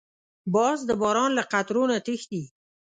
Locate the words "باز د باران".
0.53-1.31